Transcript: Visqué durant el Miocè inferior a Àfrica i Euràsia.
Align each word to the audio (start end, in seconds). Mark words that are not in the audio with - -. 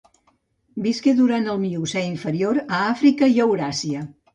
Visqué 0.85 1.13
durant 1.21 1.47
el 1.53 1.61
Miocè 1.67 2.05
inferior 2.09 2.61
a 2.67 2.85
Àfrica 2.97 3.35
i 3.39 3.43
Euràsia. 3.51 4.09